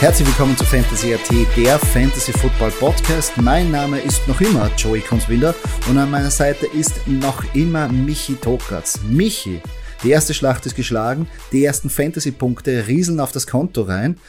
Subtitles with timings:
[0.00, 3.36] Herzlich willkommen zu Fantasy AT, der Fantasy Football Podcast.
[3.36, 5.56] Mein Name ist noch immer Joey Kunzwinder
[5.90, 9.00] und an meiner Seite ist noch immer Michi Tokatz.
[9.02, 9.60] Michi,
[10.04, 14.20] die erste Schlacht ist geschlagen, die ersten Fantasy-Punkte rieseln auf das Konto rein.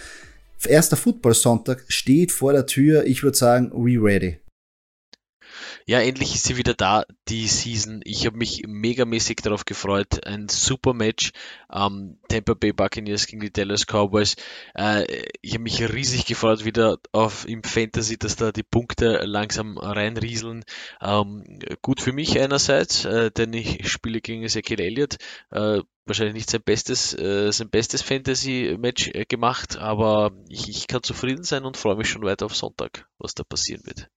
[0.66, 3.06] Erster Football-Sonntag steht vor der Tür.
[3.06, 4.40] Ich würde sagen, we ready.
[5.90, 8.02] Ja, endlich ist sie wieder da, die Season.
[8.04, 10.24] Ich habe mich megamäßig darauf gefreut.
[10.24, 11.32] Ein super Match.
[11.74, 14.36] Ähm, Tampa Bay Buccaneers gegen die Dallas Cowboys.
[14.76, 15.08] Äh,
[15.42, 20.64] ich habe mich riesig gefreut wieder auf im Fantasy, dass da die Punkte langsam reinrieseln.
[21.02, 21.44] Ähm,
[21.82, 25.18] gut für mich einerseits, äh, denn ich spiele gegen Ezekiel Elliott.
[25.50, 31.02] Äh, wahrscheinlich nicht sein bestes, äh, sein bestes Fantasy-Match äh, gemacht, aber ich, ich kann
[31.02, 34.08] zufrieden sein und freue mich schon weiter auf Sonntag, was da passieren wird.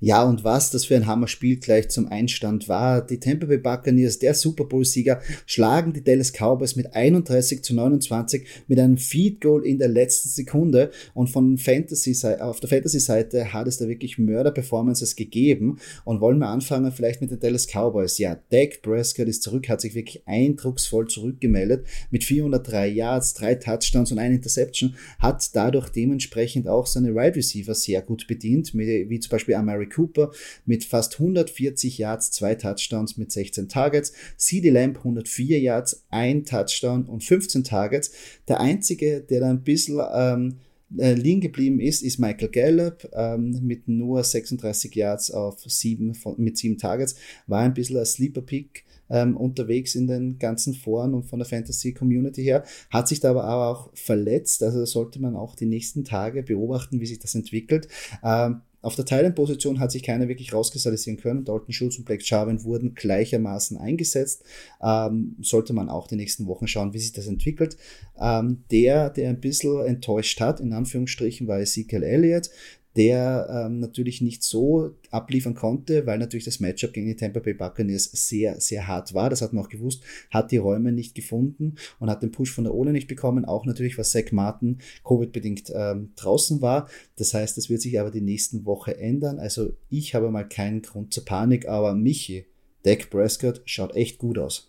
[0.00, 3.04] Ja, und was das für ein Hammerspiel gleich zum Einstand war.
[3.04, 8.46] Die Tampa Bay Buccaneers, der Super Bowl-Sieger, schlagen die Dallas Cowboys mit 31 zu 29
[8.68, 10.90] mit einem Feed Goal in der letzten Sekunde.
[11.12, 15.78] Und von Fantasy auf der Fantasy-Seite hat es da wirklich Mörder-Performances gegeben.
[16.04, 18.18] Und wollen wir anfangen vielleicht mit den Dallas Cowboys.
[18.18, 24.12] Ja, Dak Prescott ist zurück, hat sich wirklich eindrucksvoll zurückgemeldet mit 403 Yards, drei Touchdowns
[24.12, 29.20] und eine Interception, hat dadurch dementsprechend auch seine Wide right Receiver sehr gut bedient, wie
[29.20, 29.54] zum Beispiel
[29.84, 30.30] American Cooper
[30.66, 34.12] mit fast 140 Yards, zwei Touchdowns mit 16 Targets.
[34.36, 38.12] CD Lamb 104 Yards, ein Touchdown und 15 Targets.
[38.48, 40.58] Der einzige, der da ein bisschen ähm,
[40.98, 46.34] äh, liegen geblieben ist, ist Michael Gallup ähm, mit nur 36 Yards auf sieben von,
[46.38, 47.16] mit sieben Targets.
[47.46, 51.46] War ein bisschen ein Sleeper Pick ähm, unterwegs in den ganzen Foren und von der
[51.46, 54.62] Fantasy Community her, hat sich da aber auch verletzt.
[54.62, 57.88] Also sollte man auch die nächsten Tage beobachten, wie sich das entwickelt.
[58.22, 61.44] Ähm, auf der Thailand-Position hat sich keiner wirklich rauskristallisieren können.
[61.44, 64.44] Dalton Schulz und Blake Jarvin wurden gleichermaßen eingesetzt.
[64.82, 67.76] Ähm, sollte man auch die nächsten Wochen schauen, wie sich das entwickelt.
[68.20, 72.50] Ähm, der, der ein bisschen enttäuscht hat, in Anführungsstrichen, war Ezekiel Elliott
[72.96, 77.54] der ähm, natürlich nicht so abliefern konnte, weil natürlich das Matchup gegen die Tampa Bay
[77.54, 79.30] Buccaneers sehr, sehr hart war.
[79.30, 82.64] Das hat man auch gewusst, hat die Räume nicht gefunden und hat den Push von
[82.64, 83.44] der Ole nicht bekommen.
[83.44, 86.88] Auch natürlich, was Zach Martin Covid-bedingt ähm, draußen war.
[87.16, 89.38] Das heißt, das wird sich aber die nächsten Woche ändern.
[89.38, 92.46] Also ich habe mal keinen Grund zur Panik, aber Michi,
[92.84, 94.68] Dak Prescott schaut echt gut aus.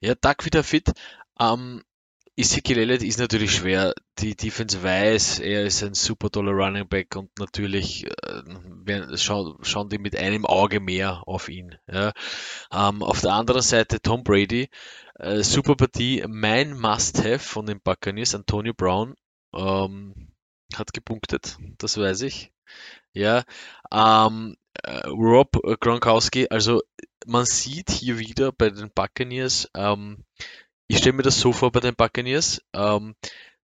[0.00, 0.90] Ja, Dak wieder fit.
[1.38, 1.82] Ähm,
[2.42, 3.94] Elliott ist natürlich schwer.
[4.18, 9.88] Die Defense weiß, er ist ein super toller Running Back und natürlich äh, schauen, schauen
[9.88, 11.76] die mit einem Auge mehr auf ihn.
[11.86, 12.12] Ja.
[12.72, 14.68] Ähm, auf der anderen Seite Tom Brady,
[15.16, 16.24] äh, super Partie.
[16.28, 19.14] Mein Must-Have von den Buccaneers, Antonio Brown,
[19.54, 20.32] ähm,
[20.74, 22.52] hat gepunktet, das weiß ich.
[23.12, 23.42] Ja,
[23.92, 26.80] ähm, äh, Rob Gronkowski, also
[27.26, 30.24] man sieht hier wieder bei den Buccaneers, ähm,
[30.90, 32.62] ich stelle mir das so vor bei den Buccaneers.
[32.72, 33.14] Ähm,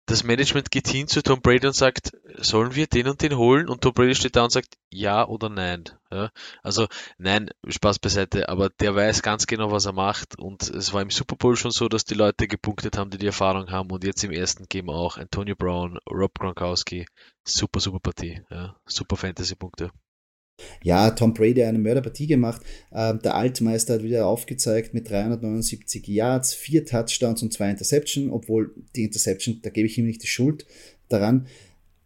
[0.05, 3.67] das Management geht hin zu Tom Brady und sagt, sollen wir den und den holen?
[3.67, 5.83] Und Tom Brady steht da und sagt, ja oder nein.
[6.09, 6.31] Ja?
[6.63, 6.87] Also
[7.17, 10.39] nein, Spaß beiseite, aber der weiß ganz genau, was er macht.
[10.39, 13.27] Und es war im Super Bowl schon so, dass die Leute gepunktet haben, die die
[13.27, 13.91] Erfahrung haben.
[13.91, 17.07] Und jetzt im ersten Game auch Antonio Brown, Rob Gronkowski.
[17.43, 18.41] Super, super Partie.
[18.49, 18.77] Ja?
[18.85, 19.91] Super Fantasy-Punkte.
[20.83, 22.61] Ja, Tom Brady hat eine Mörderpartie gemacht.
[22.91, 28.73] Ähm, der Altmeister hat wieder aufgezeigt mit 379 Yards, vier Touchdowns und zwei Interception, obwohl
[28.95, 30.65] die Interception, da gebe ich ihm nicht die Schuld
[31.09, 31.47] daran.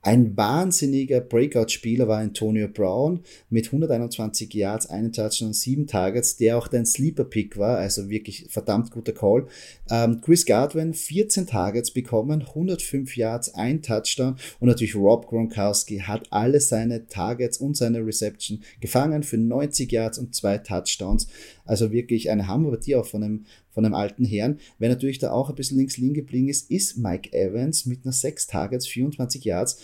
[0.03, 6.57] Ein wahnsinniger Breakout-Spieler war Antonio Brown mit 121 Yards, einen Touchdown und sieben Targets, der
[6.57, 9.45] auch dein Sleeper-Pick war, also wirklich verdammt guter Call.
[9.91, 16.25] Ähm, Chris Godwin 14 Targets bekommen, 105 Yards, ein Touchdown und natürlich Rob Gronkowski hat
[16.31, 21.27] alle seine Targets und seine Reception gefangen für 90 Yards und zwei Touchdowns.
[21.63, 24.59] Also wirklich eine Hammerpartie auch von einem von einem alten Herrn.
[24.79, 28.13] Wer natürlich da auch ein bisschen links liegen geblieben ist, ist Mike Evans mit einer
[28.13, 29.79] 6 Targets, 24 Yards.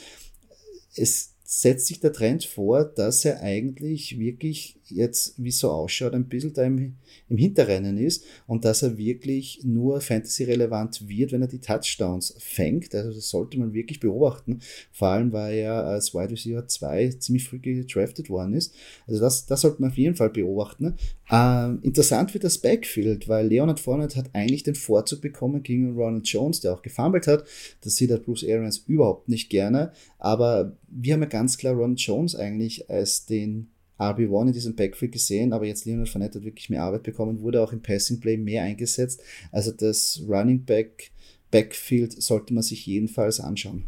[0.96, 6.14] Es setzt sich der Trend vor, dass er eigentlich wirklich jetzt, wie es so ausschaut,
[6.14, 6.96] ein bisschen da im,
[7.30, 12.94] im Hinterrennen ist und dass er wirklich nur Fantasy-relevant wird, wenn er die Touchdowns fängt.
[12.96, 14.60] Also das sollte man wirklich beobachten.
[14.92, 18.74] Vor allem, weil er als Wide Receiver 2 ziemlich früh gedraftet worden ist.
[19.08, 20.96] Also das, das sollte man auf jeden Fall beobachten.
[21.30, 26.28] Ähm, interessant wird das Backfield, weil Leonard Fournette hat eigentlich den Vorzug bekommen gegen Ronald
[26.28, 27.46] Jones, der auch gefummelt hat.
[27.82, 29.92] Das sieht der Bruce Arians überhaupt nicht gerne.
[30.20, 35.12] Aber wir haben ja ganz klar Ronald Jones eigentlich als den RB1 in diesem Backfield
[35.12, 38.38] gesehen, aber jetzt Leonard Fournette hat wirklich mehr Arbeit bekommen, wurde auch im Passing Play
[38.38, 39.22] mehr eingesetzt.
[39.52, 41.12] Also das Running Back
[41.52, 43.88] Backfield sollte man sich jedenfalls anschauen.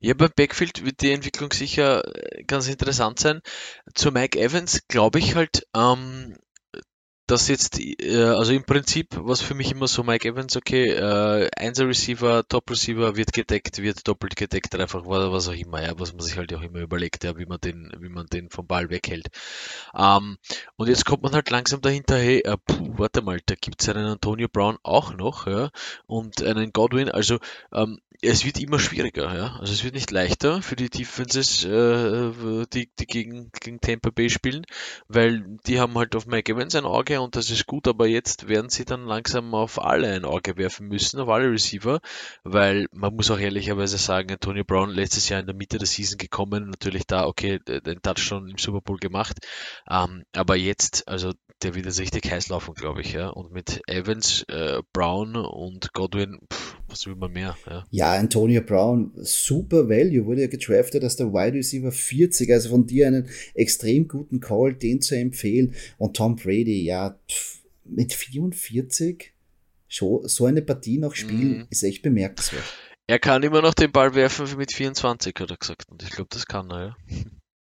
[0.00, 3.40] Ja, beim Backfield wird die Entwicklung sicher äh, ganz interessant sein.
[3.94, 6.36] Zu Mike Evans glaube ich halt, ähm,
[7.28, 11.48] dass jetzt, äh, also im Prinzip, was für mich immer so Mike Evans, okay, äh,
[11.56, 16.12] Einser Receiver, Top Receiver wird gedeckt, wird doppelt gedeckt, einfach was auch immer, ja, was
[16.12, 18.88] man sich halt auch immer überlegt, ja, wie man den, wie man den vom Ball
[18.88, 19.28] weghält.
[19.94, 20.38] Ähm,
[20.76, 24.06] und jetzt kommt man halt langsam dahinter, hey, äh, puh, warte mal, da gibt's einen
[24.06, 25.70] Antonio Brown auch noch, ja,
[26.06, 27.38] und einen Godwin, also
[27.72, 29.56] ähm, es wird immer schwieriger, ja.
[29.60, 32.32] Also es wird nicht leichter für die Defenses, äh,
[32.72, 34.66] die, die gegen, gegen Tampa Bay spielen,
[35.06, 38.48] weil die haben halt auf Mike Evans ein Auge und das ist gut, aber jetzt
[38.48, 42.00] werden sie dann langsam auf alle ein Auge werfen müssen, auf alle Receiver,
[42.44, 46.18] weil man muss auch ehrlicherweise sagen, Antonio Brown letztes Jahr in der Mitte der Season
[46.18, 49.38] gekommen, natürlich da, okay, den Touchdown im Super Bowl gemacht,
[49.90, 51.32] ähm, aber jetzt, also
[51.62, 53.28] der wird richtig heiß laufen, glaube ich, ja.
[53.28, 57.56] Und mit Evans, äh, Brown und Godwin, pff, was will man mehr?
[57.66, 57.84] Ja.
[57.90, 62.86] ja, Antonio Brown, super Value, wurde ja getraftet als der Wide Receiver 40, also von
[62.86, 65.74] dir einen extrem guten Call, den zu empfehlen.
[65.98, 69.32] Und Tom Brady, ja, pff, mit 44
[69.88, 71.66] so, so eine Partie noch spielen, mm.
[71.70, 72.64] ist echt bemerkenswert.
[73.06, 75.88] Er kann immer noch den Ball werfen wie mit 24, hat er gesagt.
[75.88, 76.96] Und ich glaube, das kann er, ja.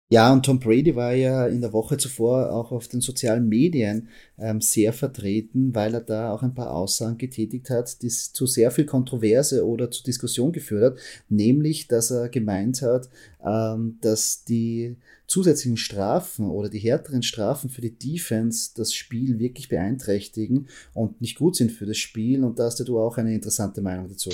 [0.09, 4.07] Ja, und Tom Brady war ja in der Woche zuvor auch auf den sozialen Medien
[4.37, 8.71] ähm, sehr vertreten, weil er da auch ein paar Aussagen getätigt hat, die zu sehr
[8.71, 13.09] viel Kontroverse oder zu Diskussion geführt hat, nämlich, dass er gemeint hat,
[13.45, 14.95] ähm, dass die
[15.27, 21.37] zusätzlichen Strafen oder die härteren Strafen für die Defense das Spiel wirklich beeinträchtigen und nicht
[21.37, 22.45] gut sind für das Spiel.
[22.45, 24.29] Und da hast du auch eine interessante Meinung dazu.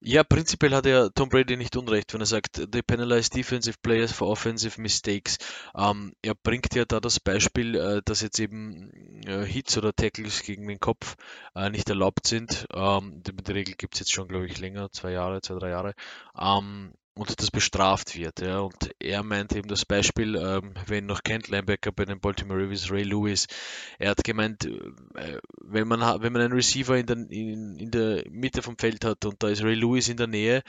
[0.00, 4.12] Ja, prinzipiell hat er Tom Brady nicht unrecht, wenn er sagt, they penalize defensive players
[4.12, 5.38] for offensive mistakes.
[5.74, 8.90] Ähm, er bringt ja da das Beispiel, äh, dass jetzt eben
[9.26, 11.16] äh, Hits oder Tackles gegen den Kopf
[11.54, 12.66] äh, nicht erlaubt sind.
[12.72, 15.70] Ähm, die, die Regel gibt es jetzt schon, glaube ich, länger, zwei Jahre, zwei, drei
[15.70, 15.94] Jahre.
[16.38, 18.40] Ähm, und das bestraft wird.
[18.40, 18.60] Ja.
[18.60, 22.90] Und er meint eben das Beispiel, ähm, wenn noch kennt, Linebacker bei den Baltimore Ravens,
[22.90, 23.46] Ray Lewis,
[23.98, 28.24] er hat gemeint, äh, wenn man wenn man einen Receiver in der, in, in der
[28.30, 30.62] Mitte vom Feld hat und da ist Ray Lewis in der Nähe,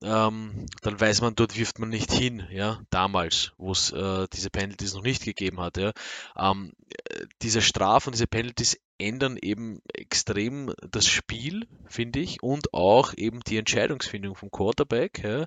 [0.00, 4.50] ähm, dann weiß man, dort wirft man nicht hin, ja, damals, wo es äh, diese
[4.50, 5.92] Penalties noch nicht gegeben hat, ja.
[6.36, 6.72] Ähm,
[7.10, 13.40] äh, diese Strafen, diese Penalties ändern eben extrem das Spiel, finde ich, und auch eben
[13.40, 15.22] die Entscheidungsfindung vom Quarterback.
[15.22, 15.46] Ja.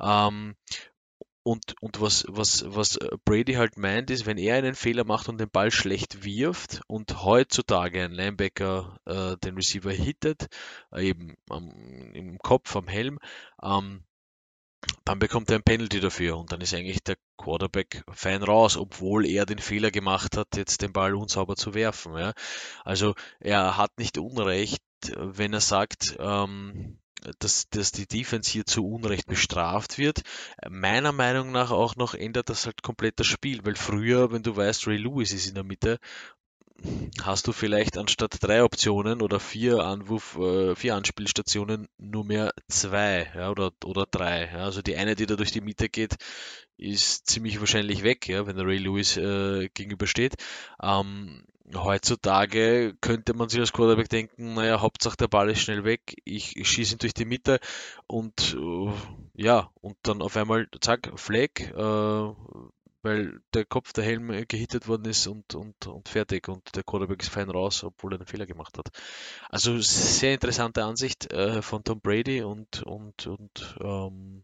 [0.00, 0.54] Ähm,
[1.42, 5.40] und, und was, was, was Brady halt meint, ist, wenn er einen Fehler macht und
[5.40, 10.48] den Ball schlecht wirft und heutzutage ein Linebacker äh, den Receiver hittet,
[10.92, 11.70] äh, eben am,
[12.12, 13.18] im Kopf, am Helm,
[13.62, 14.04] ähm,
[15.04, 19.26] dann bekommt er ein Penalty dafür und dann ist eigentlich der Quarterback fein raus, obwohl
[19.26, 22.16] er den Fehler gemacht hat, jetzt den Ball unsauber zu werfen.
[22.16, 22.32] Ja.
[22.84, 24.82] Also er hat nicht Unrecht,
[25.16, 26.98] wenn er sagt, ähm,
[27.38, 30.22] dass, dass die Defense hier zu Unrecht bestraft wird.
[30.68, 34.56] Meiner Meinung nach auch noch ändert das halt komplett das Spiel, weil früher, wenn du
[34.56, 35.98] weißt, Ray Lewis ist in der Mitte
[37.22, 43.30] hast du vielleicht anstatt drei Optionen oder vier Anwurf, äh, vier Anspielstationen nur mehr zwei
[43.34, 44.50] ja, oder, oder drei.
[44.52, 44.64] Ja.
[44.64, 46.16] Also die eine, die da durch die Mitte geht,
[46.76, 50.34] ist ziemlich wahrscheinlich weg, ja, wenn der Ray Lewis äh, gegenübersteht.
[50.82, 51.44] Ähm,
[51.74, 56.54] heutzutage könnte man sich als Quarterback denken, naja, Hauptsache der Ball ist schnell weg, ich,
[56.62, 57.60] schieße ihn durch die Mitte
[58.06, 58.92] und äh,
[59.34, 62.34] ja, und dann auf einmal, zack, Flag, äh,
[63.02, 66.82] weil der Kopf der Helm äh, gehittet worden ist und, und, und fertig und der
[66.82, 68.88] Quarterback ist fein raus, obwohl er einen Fehler gemacht hat.
[69.48, 74.42] Also sehr interessante Ansicht äh, von Tom Brady und, und, und ähm,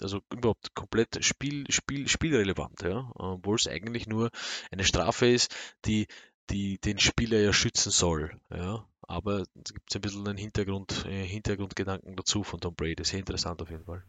[0.00, 4.30] also überhaupt komplett Spiel, Spiel, spielrelevant, ja, obwohl es eigentlich nur
[4.70, 5.54] eine Strafe ist,
[5.84, 6.06] die,
[6.50, 8.86] die den Spieler ja schützen soll, ja.
[9.10, 13.04] Aber es gibt ein bisschen einen Hintergrund, äh, Hintergrundgedanken dazu von Tom Brady.
[13.04, 14.04] Sehr interessant auf jeden Fall.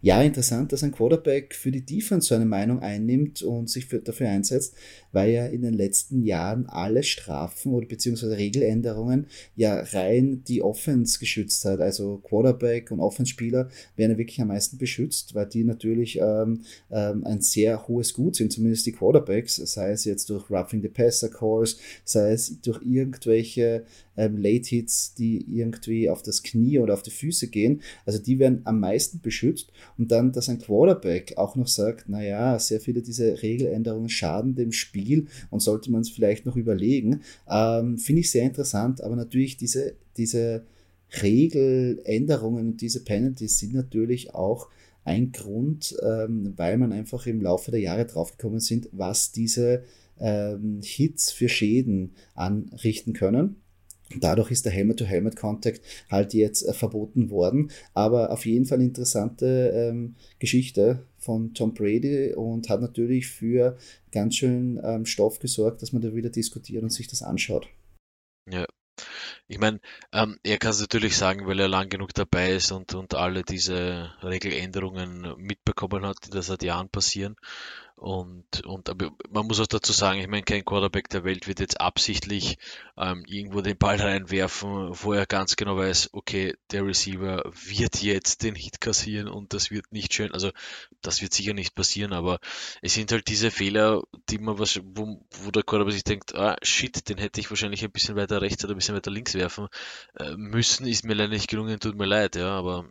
[0.00, 3.98] Ja, interessant, dass ein Quarterback für die Defense so eine Meinung einnimmt und sich für,
[4.00, 4.74] dafür einsetzt,
[5.12, 11.18] weil ja in den letzten Jahren alle Strafen oder beziehungsweise Regeländerungen ja rein die Offense
[11.18, 11.80] geschützt hat.
[11.80, 17.24] Also Quarterback und Offense-Spieler werden ja wirklich am meisten beschützt, weil die natürlich ähm, ähm,
[17.24, 21.28] ein sehr hohes Gut sind, zumindest die Quarterbacks, sei es jetzt durch Roughing the Passer
[21.28, 23.84] Calls, sei es durch irgendwelche
[24.16, 27.82] ähm, Late Hits, die irgendwie auf das Knie oder auf die Füße gehen.
[28.04, 29.72] Also die werden am meisten beschützt.
[29.98, 34.72] Und dann, dass ein Quarterback auch noch sagt, naja, sehr viele dieser Regeländerungen schaden dem
[34.72, 39.00] Spiel und sollte man es vielleicht noch überlegen, ähm, finde ich sehr interessant.
[39.00, 40.64] Aber natürlich diese, diese
[41.22, 44.68] Regeländerungen und diese Penalties sind natürlich auch
[45.04, 49.84] ein Grund, ähm, weil man einfach im Laufe der Jahre draufgekommen sind, was diese
[50.18, 53.56] ähm, Hits für Schäden anrichten können.
[54.14, 57.70] Dadurch ist der Helmet-to-Helmet-Contact halt jetzt äh, verboten worden.
[57.94, 63.76] Aber auf jeden Fall interessante ähm, Geschichte von Tom Brady und hat natürlich für
[64.12, 67.68] ganz schön ähm, Stoff gesorgt, dass man da wieder diskutiert und sich das anschaut.
[68.48, 68.64] Ja,
[69.48, 69.80] ich meine,
[70.12, 73.42] ähm, er kann es natürlich sagen, weil er lang genug dabei ist und, und alle
[73.42, 77.36] diese Regeländerungen mitbekommen hat, die da seit Jahren passieren.
[77.98, 81.60] Und, und aber man muss auch dazu sagen, ich meine, kein Quarterback der Welt wird
[81.60, 82.58] jetzt absichtlich
[82.98, 88.42] ähm, irgendwo den Ball reinwerfen, wo er ganz genau weiß, okay, der Receiver wird jetzt
[88.42, 90.30] den Hit kassieren und das wird nicht schön.
[90.32, 90.50] Also
[91.00, 92.38] das wird sicher nicht passieren, aber
[92.82, 96.56] es sind halt diese Fehler, die man was, wo, wo der Quarterback sich denkt, ah
[96.62, 99.68] shit, den hätte ich wahrscheinlich ein bisschen weiter rechts oder ein bisschen weiter links werfen
[100.18, 102.90] äh, müssen, ist mir leider nicht gelungen, tut mir leid, ja, aber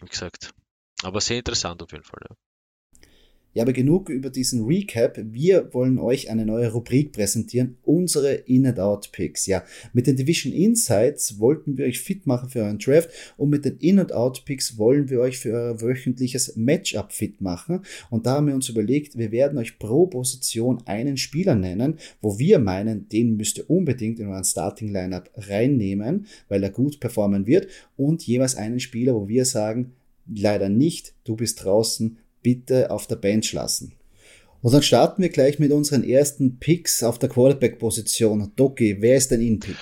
[0.00, 0.54] wie gesagt.
[1.02, 2.36] Aber sehr interessant auf jeden Fall, ja.
[3.54, 5.18] Ja, aber genug über diesen Recap.
[5.22, 9.44] Wir wollen euch eine neue Rubrik präsentieren, unsere In-and-Out-Picks.
[9.44, 13.66] Ja, mit den Division Insights wollten wir euch fit machen für euren Draft und mit
[13.66, 17.80] den In-and-Out-Picks wollen wir euch für euer wöchentliches Matchup fit machen.
[18.08, 22.38] Und da haben wir uns überlegt, wir werden euch pro Position einen Spieler nennen, wo
[22.38, 27.68] wir meinen, den müsst ihr unbedingt in euren Starting-Lineup reinnehmen, weil er gut performen wird
[27.98, 29.92] und jeweils einen Spieler, wo wir sagen,
[30.26, 33.94] leider nicht, du bist draußen, bitte auf der Bench lassen.
[34.62, 38.52] Und dann starten wir gleich mit unseren ersten Picks auf der Quarterback-Position.
[38.54, 39.76] Doki, wer ist dein In-Pick?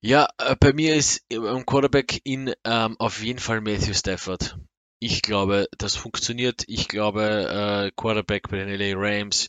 [0.00, 4.58] Ja, äh, bei mir ist im Quarterback in ähm, auf jeden Fall Matthew Stafford.
[5.00, 6.62] Ich glaube, das funktioniert.
[6.68, 9.48] Ich glaube, äh, Quarterback bei den LA Rams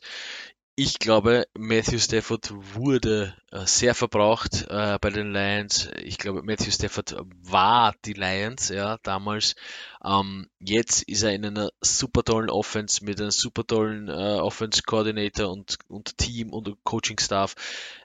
[0.78, 5.90] ich glaube, Matthew Stafford wurde äh, sehr verbraucht äh, bei den Lions.
[6.04, 9.56] Ich glaube, Matthew Stafford war die Lions, ja, damals.
[10.04, 14.84] Ähm, jetzt ist er in einer super tollen Offense mit einem super tollen äh, Offense
[14.84, 17.56] Coordinator und, und Team und Coaching Staff.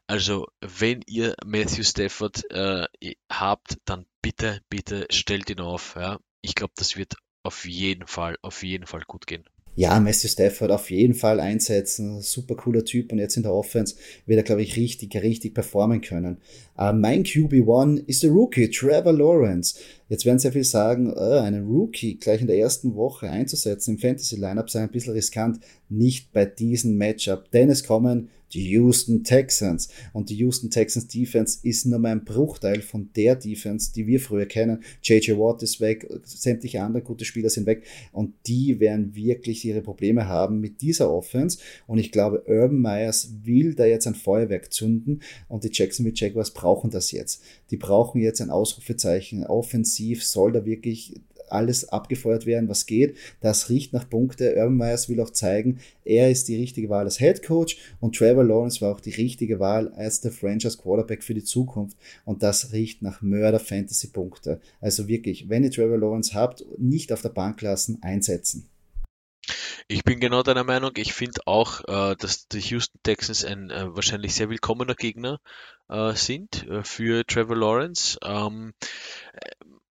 [0.06, 2.86] Also, wenn ihr Matthew Stafford äh,
[3.28, 5.96] habt, dann bitte, bitte stellt ihn auf.
[5.96, 6.20] Ja.
[6.40, 9.44] Ich glaube, das wird auf jeden Fall, auf jeden Fall gut gehen.
[9.80, 12.20] Ja, Matthew Stafford auf jeden Fall einsetzen.
[12.20, 13.94] Super cooler Typ und jetzt in der Offense
[14.26, 16.36] wird er, glaube ich, richtig, richtig performen können.
[16.78, 19.76] Uh, mein QB1 ist der Rookie, Trevor Lawrence.
[20.10, 23.98] Jetzt werden sehr viel sagen, uh, einen Rookie gleich in der ersten Woche einzusetzen im
[23.98, 25.60] Fantasy-Lineup sei ein bisschen riskant.
[25.88, 29.88] Nicht bei diesem Matchup, denn es kommen die Houston Texans.
[30.12, 34.20] Und die Houston Texans Defense ist nur mal ein Bruchteil von der Defense, die wir
[34.20, 34.82] früher kennen.
[35.02, 39.82] JJ Watt ist weg, sämtliche andere gute Spieler sind weg und die werden wirklich ihre
[39.82, 41.58] Probleme haben mit dieser Offense.
[41.86, 46.52] Und ich glaube, Urban Myers will da jetzt ein Feuerwerk zünden und die Jacksonville Jaguars
[46.52, 47.42] brauchen das jetzt.
[47.70, 49.46] Die brauchen jetzt ein Ausrufezeichen.
[49.46, 51.14] Offensiv soll da wirklich
[51.50, 53.16] alles abgefeuert werden, was geht.
[53.40, 54.54] Das riecht nach Punkte.
[54.56, 58.44] Urban Myers will auch zeigen, er ist die richtige Wahl als Head Coach und Trevor
[58.44, 61.96] Lawrence war auch die richtige Wahl als der Franchise Quarterback für die Zukunft.
[62.24, 64.60] Und das riecht nach Mörder Fantasy Punkte.
[64.80, 68.68] Also wirklich, wenn ihr Trevor Lawrence habt, nicht auf der Bank lassen, einsetzen.
[69.92, 70.92] Ich bin genau deiner Meinung.
[70.96, 75.40] Ich finde auch, äh, dass die Houston Texans ein äh, wahrscheinlich sehr willkommener Gegner
[75.88, 78.16] äh, sind für Trevor Lawrence.
[78.22, 78.72] Ähm,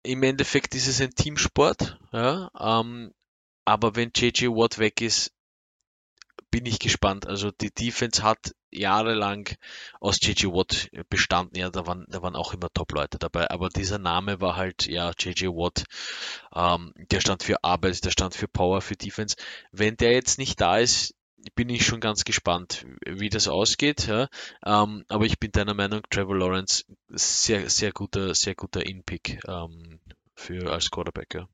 [0.03, 3.13] im Endeffekt ist es ein Teamsport, ja, ähm,
[3.65, 5.31] aber wenn JJ Watt weg ist,
[6.51, 7.25] bin ich gespannt.
[7.27, 9.49] Also die Defense hat jahrelang
[9.99, 11.57] aus JJ Watt bestanden.
[11.57, 13.49] Ja, da waren, da waren auch immer Top-Leute dabei.
[13.49, 15.85] Aber dieser Name war halt, ja, JJ Watt.
[16.53, 19.35] Ähm, der stand für Arbeit, der stand für Power, für Defense.
[19.71, 21.15] Wenn der jetzt nicht da ist,
[21.55, 24.07] bin ich schon ganz gespannt, wie das ausgeht.
[24.07, 24.27] Ja.
[24.65, 29.92] Ähm, aber ich bin deiner Meinung, Trevor Lawrence, sehr, sehr guter, sehr guter In-Pick ähm,
[30.43, 31.35] für als Quarterback.
[31.35, 31.47] Ja.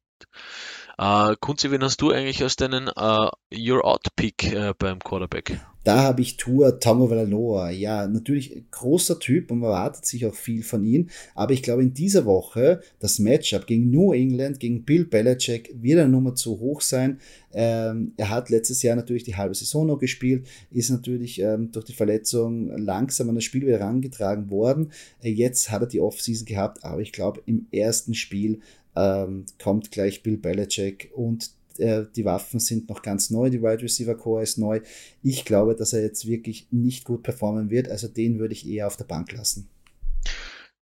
[0.98, 5.60] Äh, Kunzi, wen hast du eigentlich als deinen uh, Your Out-Pick äh, beim Quarterback?
[5.86, 7.69] Da habe ich Tour Tongo Valaloa.
[7.69, 11.08] Ja, natürlich großer Typ und man erwartet sich auch viel von ihm.
[11.36, 16.00] Aber ich glaube, in dieser Woche das Matchup gegen New England, gegen Bill Belichick, wird
[16.00, 17.19] eine Nummer zu hoch sein.
[17.53, 21.86] Ähm, er hat letztes Jahr natürlich die halbe Saison noch gespielt, ist natürlich ähm, durch
[21.86, 24.91] die Verletzung langsam an das Spiel wieder herangetragen worden.
[25.24, 28.60] Äh, jetzt hat er die Offseason gehabt, aber ich glaube, im ersten Spiel
[28.96, 33.81] ähm, kommt gleich Bill Belichick und äh, die Waffen sind noch ganz neu, die Wide
[33.81, 34.81] Receiver Core ist neu.
[35.24, 38.88] Ich glaube, dass er jetzt wirklich nicht gut performen wird, also den würde ich eher
[38.88, 39.69] auf der Bank lassen.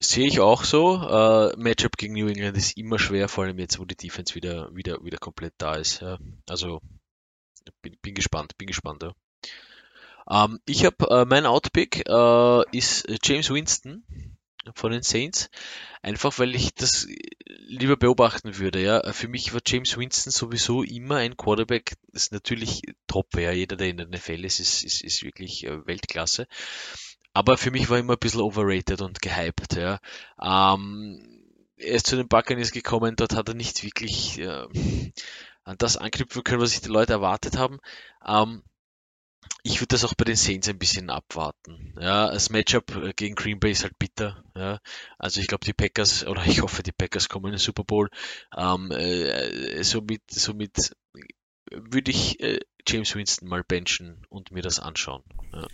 [0.02, 0.96] Sehe ich auch so.
[0.96, 4.74] Äh, Matchup gegen New England ist immer schwer, vor allem jetzt, wo die Defense wieder,
[4.74, 6.00] wieder, wieder komplett da ist.
[6.00, 6.18] Ja.
[6.48, 6.80] Also
[7.82, 9.02] bin, bin gespannt, bin gespannt.
[9.02, 9.12] Ja.
[10.30, 14.04] Ähm, ich habe äh, mein Outpick äh, ist James Winston
[14.74, 15.50] von den Saints,
[16.02, 17.06] einfach weil ich das
[17.46, 18.82] lieber beobachten würde.
[18.82, 23.76] Ja, für mich war James Winston sowieso immer ein Quarterback, ist natürlich top, ja, jeder,
[23.76, 26.46] der in der NFL ist, ist, ist, ist wirklich äh, Weltklasse.
[27.32, 29.74] Aber für mich war immer ein bisschen overrated und gehypt.
[29.74, 30.00] Ja.
[30.42, 31.44] Ähm,
[31.76, 34.66] er ist zu den Buccaneers gekommen, dort hat er nicht wirklich äh,
[35.64, 37.78] an das anknüpfen können, was sich die Leute erwartet haben.
[38.26, 38.62] Ähm,
[39.62, 41.94] ich würde das auch bei den Saints ein bisschen abwarten.
[42.00, 44.42] Ja, das Matchup äh, gegen Green Bay ist halt bitter.
[44.56, 44.80] Ja,
[45.18, 48.08] also ich glaube, die Packers, oder ich hoffe, die Packers kommen in den Super Bowl.
[48.56, 50.96] Ähm, äh, somit, somit
[51.70, 55.22] würde ich äh, James Winston mal benchen und mir das anschauen.
[55.52, 55.66] Ja.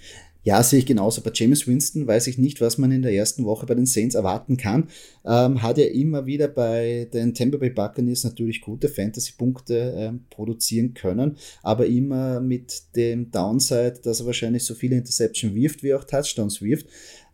[0.46, 1.22] Ja, sehe ich genauso.
[1.22, 4.14] Bei James Winston weiß ich nicht, was man in der ersten Woche bei den Saints
[4.14, 4.90] erwarten kann.
[5.24, 10.94] Ähm, hat er immer wieder bei den Tampa Bay Buccaneers natürlich gute Fantasy-Punkte ähm, produzieren
[10.94, 16.04] können, aber immer mit dem Downside, dass er wahrscheinlich so viele Interception wirft, wie auch
[16.04, 16.86] Touchdowns wirft.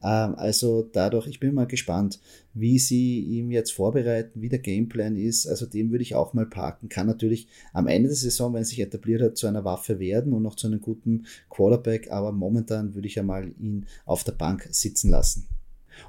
[0.03, 2.19] Ähm, also dadurch, ich bin mal gespannt,
[2.55, 5.47] wie sie ihm jetzt vorbereiten, wie der Gameplan ist.
[5.47, 6.89] Also dem würde ich auch mal parken.
[6.89, 10.33] Kann natürlich am Ende der Saison, wenn er sich etabliert hat, zu einer Waffe werden
[10.33, 14.33] und noch zu einem guten Quarterback, aber momentan würde ich ja mal ihn auf der
[14.33, 15.49] Bank sitzen lassen.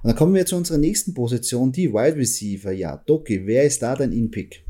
[0.01, 2.71] Und dann kommen wir zu unserer nächsten Position, die Wide Receiver.
[2.71, 4.63] Ja, Doki, wer ist da dein In-Pick?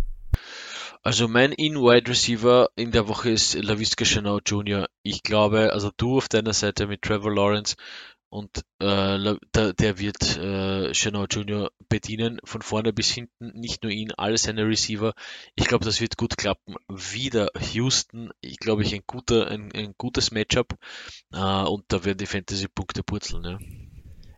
[1.06, 4.88] Also mein In-Wide Receiver in der Woche ist LaVisca Chanel Jr.
[5.03, 7.75] Ich glaube, also du auf deiner Seite mit Trevor Lawrence
[8.33, 11.71] und äh, der, der, wird äh, Chanel Jr.
[11.87, 15.13] bedienen, von vorne bis hinten, nicht nur ihn, alle seine Receiver.
[15.53, 16.75] Ich glaube, das wird gut klappen.
[16.87, 20.73] Wieder Houston, ich glaube, ich ein guter, ein, ein gutes Matchup
[21.31, 23.43] äh, und da werden die Fantasy-Punkte purzeln.
[23.43, 23.59] Ja.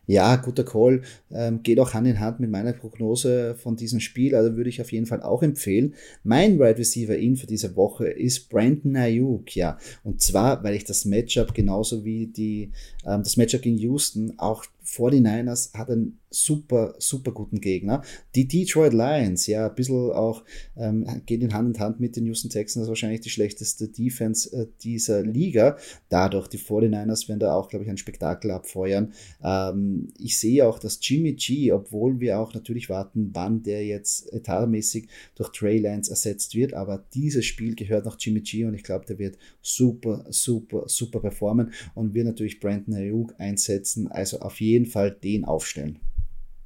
[0.06, 1.02] Ja, guter Call.
[1.32, 4.34] Ähm, geht auch Hand in Hand mit meiner Prognose von diesem Spiel.
[4.34, 5.94] Also würde ich auf jeden Fall auch empfehlen.
[6.22, 9.56] Mein Wide right Receiver in für diese Woche ist Brandon Ayuk.
[9.56, 12.70] Ja, und zwar, weil ich das Matchup genauso wie die,
[13.04, 18.02] ähm, das Matchup gegen Houston auch 49ers hat einen super, super guten Gegner.
[18.34, 20.44] Die Detroit Lions, ja, ein bisschen auch,
[20.76, 24.66] ähm, geht in Hand in Hand mit den Houston Texans, wahrscheinlich die schlechteste Defense äh,
[24.82, 25.76] dieser Liga.
[26.08, 29.12] Dadurch, die 49ers werden da auch, glaube ich, ein Spektakel abfeuern.
[29.42, 34.32] Ähm, ich sehe auch, dass Jimmy G, obwohl wir auch natürlich warten, wann der jetzt
[34.32, 38.82] etatmäßig durch Trey Lance ersetzt wird, aber dieses Spiel gehört noch Jimmy G und ich
[38.82, 44.08] glaube, der wird super, super, super performen und wird natürlich Brandon Ayuk einsetzen.
[44.08, 46.00] Also auf jeden jeden Fall den aufstellen.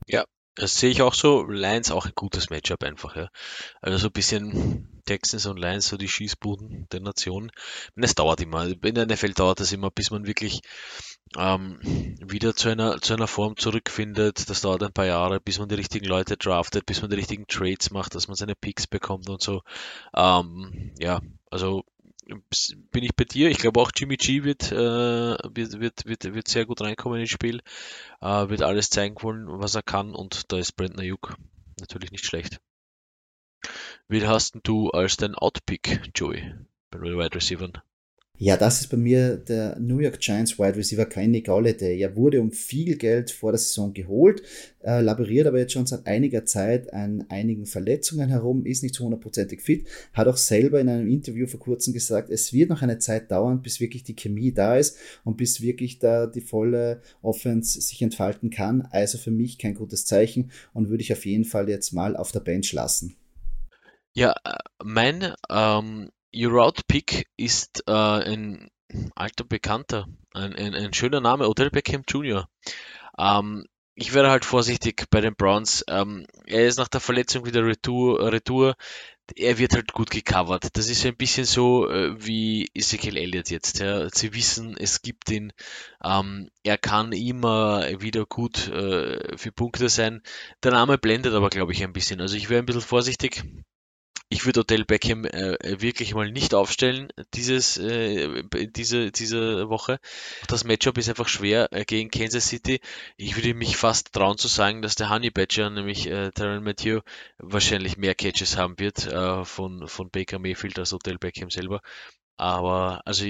[0.07, 0.25] Ja,
[0.57, 1.45] das sehe ich auch so.
[1.45, 3.29] Lions auch ein gutes Matchup einfach, ja.
[3.81, 7.51] Also so ein bisschen Texans und Lions, so die Schießbuden der Nation.
[7.97, 8.67] Es dauert immer.
[8.67, 10.61] In der NFL dauert das immer, bis man wirklich
[11.39, 11.79] ähm,
[12.21, 14.51] wieder zu einer, zu einer Form zurückfindet.
[14.51, 17.47] Das dauert ein paar Jahre, bis man die richtigen Leute draftet, bis man die richtigen
[17.47, 19.63] Trades macht, dass man seine Picks bekommt und so.
[20.17, 21.21] Ähm, ja,
[21.51, 21.85] also
[22.27, 23.51] bin ich bei dir.
[23.51, 27.31] Ich glaube auch Jimmy G wird, äh, wird, wird, wird, wird sehr gut reinkommen ins
[27.31, 27.61] Spiel,
[28.21, 31.37] äh, wird alles zeigen wollen, was er kann und da ist Brandon Ayuk
[31.79, 32.61] natürlich nicht schlecht.
[34.09, 36.55] Wie hast du als dein Outpick, Joey,
[36.91, 37.83] bei den Wide Receivers?
[38.43, 42.01] Ja, das ist bei mir der New York Giants Wide Receiver Kenny Galladay.
[42.01, 44.41] Er wurde um viel Geld vor der Saison geholt,
[44.83, 49.05] äh, laboriert aber jetzt schon seit einiger Zeit an einigen Verletzungen herum, ist nicht zu
[49.05, 52.99] hundertprozentig fit, hat auch selber in einem Interview vor kurzem gesagt, es wird noch eine
[52.99, 57.79] Zeit dauern, bis wirklich die Chemie da ist und bis wirklich da die volle Offense
[57.79, 58.89] sich entfalten kann.
[58.91, 62.33] Also für mich kein gutes Zeichen und würde ich auf jeden Fall jetzt mal auf
[62.33, 63.17] der Bench lassen.
[64.15, 66.09] Ja, äh, mein ähm,
[66.89, 68.71] Pick ist äh, ein
[69.15, 72.49] alter Bekannter, ein, ein, ein, schöner Name, Odell Beckham Jr.
[73.19, 73.65] Ähm,
[73.95, 75.85] ich wäre halt vorsichtig bei den Browns.
[75.89, 78.75] Ähm, er ist nach der Verletzung wieder Retour, Retour.
[79.37, 80.69] Er wird halt gut gecovert.
[80.73, 83.79] Das ist ein bisschen so äh, wie Ezekiel Elliott jetzt.
[83.79, 84.09] Ja.
[84.11, 85.53] Sie wissen, es gibt ihn.
[86.03, 90.23] Ähm, er kann immer wieder gut äh, für Punkte sein.
[90.63, 92.21] Der Name blendet aber, glaube ich, ein bisschen.
[92.21, 93.45] Also ich wäre ein bisschen vorsichtig
[94.33, 99.99] ich würde Odell Beckham äh, wirklich mal nicht aufstellen dieses, äh, diese, diese Woche.
[100.47, 102.81] Das Matchup ist einfach schwer äh, gegen Kansas City.
[103.17, 107.01] Ich würde mich fast trauen zu sagen, dass der Honey Badger, nämlich äh, Tyron Matthew,
[107.39, 111.81] wahrscheinlich mehr Catches haben wird äh, von, von Baker Mayfield als Odell Beckham selber.
[112.37, 113.27] Aber also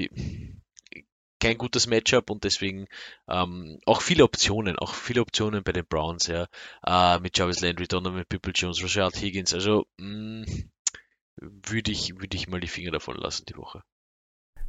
[1.40, 2.86] kein gutes Matchup und deswegen
[3.26, 6.46] ähm, auch viele Optionen, auch viele Optionen bei den Browns, ja,
[6.86, 10.44] äh, mit Jarvis Landry, Donovan People Jones, Rashad Higgins, also mm,
[11.36, 13.82] würde ich, würde ich mal die Finger davon lassen die Woche.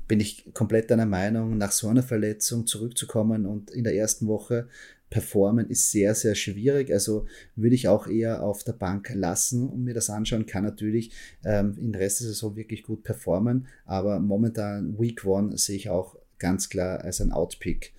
[0.07, 4.67] Bin ich komplett deiner Meinung, nach so einer Verletzung zurückzukommen und in der ersten Woche
[5.09, 6.91] performen ist sehr, sehr schwierig.
[6.91, 10.47] Also würde ich auch eher auf der Bank lassen und mir das anschauen.
[10.47, 11.11] Kann natürlich
[11.45, 15.89] ähm, in der Rest der Saison wirklich gut performen, aber momentan Week One sehe ich
[15.89, 17.93] auch ganz klar als ein Outpick.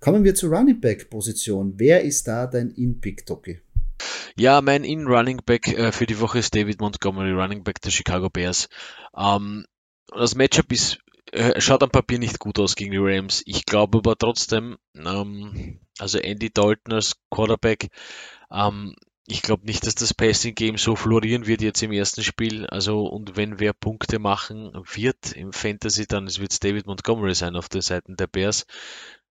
[0.00, 1.74] Kommen wir zur Running Back Position.
[1.76, 3.58] Wer ist da dein In-Pick, Doki?
[4.38, 8.30] Ja, mein In-Running Back äh, für die Woche ist David Montgomery, Running Back der Chicago
[8.30, 8.68] Bears.
[9.16, 9.66] Ähm,
[10.14, 10.98] das Matchup ist,
[11.32, 13.42] äh, schaut am Papier nicht gut aus gegen die Rams.
[13.46, 17.88] Ich glaube aber trotzdem, ähm, also Andy Dalton als Quarterback,
[18.52, 18.94] ähm,
[19.26, 22.64] ich glaube nicht, dass das Passing Game so florieren wird jetzt im ersten Spiel.
[22.66, 27.56] Also, und wenn wer Punkte machen wird im Fantasy, dann wird es David Montgomery sein
[27.56, 28.66] auf den Seiten der Bears.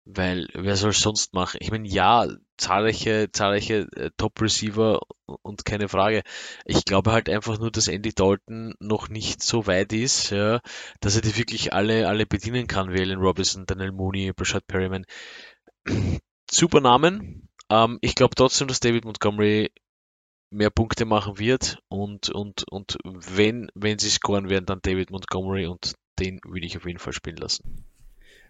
[0.05, 1.59] Weil wer soll es sonst machen?
[1.61, 4.99] Ich meine, ja, zahlreiche, zahlreiche äh, Top-Receiver
[5.41, 6.23] und keine Frage.
[6.65, 10.59] Ich glaube halt einfach nur, dass Andy Dalton noch nicht so weit ist, ja,
[10.99, 15.05] dass er die wirklich alle, alle bedienen kann, wie Allen Robinson, Daniel Mooney, Brashad Perryman.
[16.51, 17.49] Super Namen.
[17.69, 19.71] Ähm, ich glaube trotzdem, dass David Montgomery
[20.51, 25.65] mehr Punkte machen wird und, und, und wenn, wenn sie scoren werden, dann David Montgomery
[25.65, 27.85] und den würde ich auf jeden Fall spielen lassen.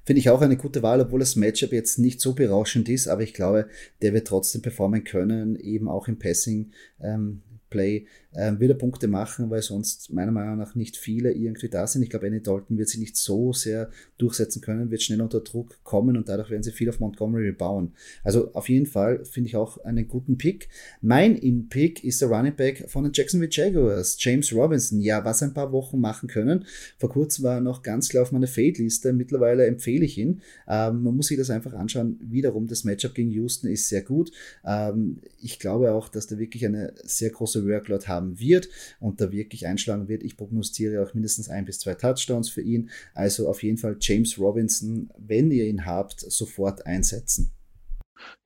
[0.06, 3.22] Finde ich auch eine gute Wahl, obwohl das Matchup jetzt nicht so berauschend ist, aber
[3.22, 3.68] ich glaube,
[4.02, 6.72] der wird trotzdem performen können, eben auch im Passing.
[7.02, 7.42] Ähm,
[7.74, 8.06] Play
[8.36, 12.04] ähm, wird Punkte machen, weil sonst meiner Meinung nach nicht viele irgendwie da sind.
[12.04, 15.84] Ich glaube, Andy Dalton wird sich nicht so sehr durchsetzen können, wird schnell unter Druck
[15.84, 17.94] kommen und dadurch werden sie viel auf Montgomery bauen.
[18.24, 20.70] Also auf jeden Fall finde ich auch einen guten Pick.
[21.02, 25.02] Mein In-Pick ist der Running Back von den Jacksonville Jaguars, James Robinson.
[25.02, 26.66] Ja, was ein paar Wochen machen können.
[27.00, 29.14] Vor kurzem war er noch ganz klar auf meiner Fade-Liste.
[29.14, 30.42] Mittlerweile empfehle ich ihn.
[30.68, 32.20] Ähm, man muss sich das einfach anschauen.
[32.22, 34.32] Wiederum, das Matchup gegen Houston ist sehr gut.
[34.66, 39.32] Ähm, ich glaube auch, dass der wirklich eine sehr große Workload haben wird und da
[39.32, 40.24] wirklich einschlagen wird.
[40.24, 42.90] Ich prognostiziere auch mindestens ein bis zwei Touchdowns für ihn.
[43.14, 47.52] Also auf jeden Fall James Robinson, wenn ihr ihn habt, sofort einsetzen.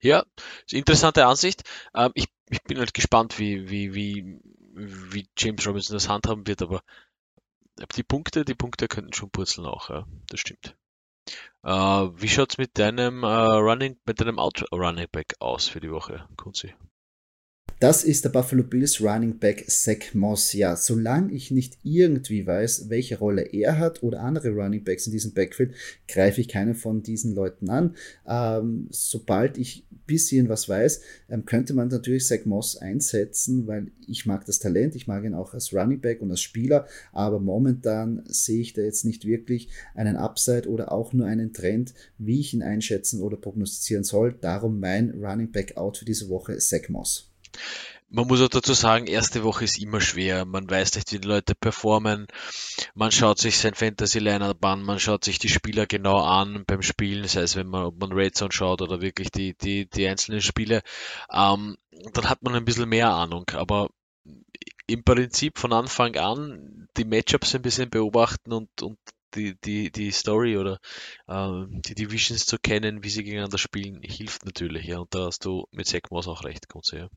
[0.02, 0.26] Ja,
[0.72, 1.64] interessante Ansicht.
[1.94, 4.40] Ähm, ich, ich bin halt gespannt, wie, wie, wie,
[4.74, 6.82] wie James Robinson das handhaben wird, aber
[7.96, 10.76] die Punkte, die Punkte könnten schon purzeln auch, ja, das stimmt.
[11.64, 15.92] Äh, wie schaut's mit deinem äh, Running, mit deinem Out Running Back aus für die
[15.92, 16.74] Woche, Kunzi?
[17.80, 20.52] Das ist der Buffalo Bills Running Back Zach Moss.
[20.54, 25.12] Ja, solange ich nicht irgendwie weiß, welche Rolle er hat oder andere Running Backs in
[25.12, 25.76] diesem Backfield,
[26.08, 27.96] greife ich keinen von diesen Leuten an.
[28.28, 33.92] Ähm, sobald ich ein bisschen was weiß, ähm, könnte man natürlich Zach Moss einsetzen, weil
[34.08, 37.40] ich mag das Talent, ich mag ihn auch als Running Back und als Spieler, aber
[37.40, 42.40] momentan sehe ich da jetzt nicht wirklich einen Upside oder auch nur einen Trend, wie
[42.40, 44.34] ich ihn einschätzen oder prognostizieren soll.
[44.34, 47.30] Darum mein Running Back Out für diese Woche, Zach Moss.
[48.10, 50.46] Man muss auch dazu sagen, erste Woche ist immer schwer.
[50.46, 52.28] Man weiß nicht, wie die Leute performen.
[52.93, 57.28] Man schaut sich sein Fantasy-Lineup an, man schaut sich die Spieler genau an beim Spielen,
[57.28, 60.41] sei es, wenn man, ob man Red Zone schaut oder wirklich die, die, die einzelnen
[60.41, 60.84] Spiele.
[61.32, 61.78] Ähm,
[62.13, 63.50] dann hat man ein bisschen mehr Ahnung.
[63.54, 63.89] Aber
[64.88, 68.98] im Prinzip von Anfang an die Matchups ein bisschen beobachten und, und
[69.38, 70.80] die, die, die Story oder
[71.28, 74.86] äh, die Divisions zu kennen, wie sie gegeneinander spielen, hilft natürlich.
[74.86, 77.10] Ja, und da hast du mit Zach Moss auch recht, Kunze, ja.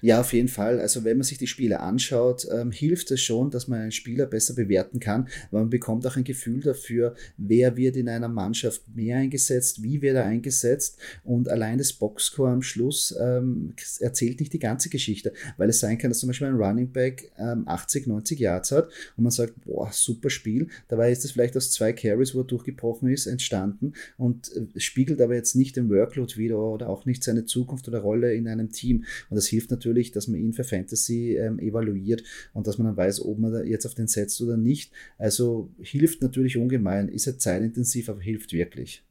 [0.00, 0.80] Ja, auf jeden Fall.
[0.80, 4.26] Also wenn man sich die Spiele anschaut, ähm, hilft es schon, dass man einen Spieler
[4.26, 8.82] besser bewerten kann, weil man bekommt auch ein Gefühl dafür, wer wird in einer Mannschaft
[8.94, 14.52] mehr eingesetzt, wie wird er eingesetzt und allein das Boxscore am Schluss ähm, erzählt nicht
[14.52, 18.06] die ganze Geschichte, weil es sein kann, dass zum Beispiel ein Running Back ähm, 80,
[18.06, 21.92] 90 Yards hat und man sagt, boah, super Spiel, dabei ist es vielleicht aus zwei
[21.92, 26.58] Carries, wo er durchgebrochen ist, entstanden und äh, spiegelt aber jetzt nicht den Workload wieder
[26.58, 30.12] oder auch nicht seine Zukunft oder Rolle in einem Team und das hilft natürlich natürlich,
[30.12, 32.22] dass man ihn für Fantasy ähm, evaluiert
[32.52, 34.92] und dass man dann weiß, ob man da jetzt auf den setzt oder nicht.
[35.18, 39.04] Also hilft natürlich ungemein, ist ja zeitintensiv, aber hilft wirklich.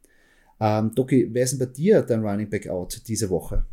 [0.59, 3.65] Ähm, Doki, wer ist denn bei dir dein Running Back out diese Woche?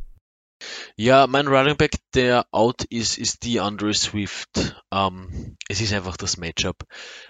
[0.97, 4.77] Ja, mein Running Back, der out ist, ist die Andre Swift.
[4.93, 6.85] Ähm, es ist einfach das Matchup.